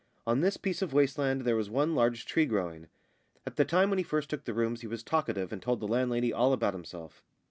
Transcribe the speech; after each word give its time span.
On 0.25 0.41
this 0.41 0.57
piece 0.57 0.81
of 0.81 0.93
waste 0.93 1.19
land 1.19 1.41
there 1.41 1.55
was 1.55 1.69
one 1.69 1.93
large 1.93 2.25
tree 2.25 2.47
growing. 2.47 2.87
At 3.45 3.55
the 3.55 3.63
time 3.65 3.91
when 3.91 3.99
he 3.99 4.03
first 4.03 4.31
took 4.31 4.45
the 4.45 4.53
rooms 4.55 4.81
he 4.81 4.87
was 4.87 5.03
talkative 5.03 5.53
and 5.53 5.61
told 5.61 5.79
the 5.79 5.87
landlady 5.87 6.33
all 6.33 6.53
about 6.53 6.73
himself. 6.73 7.23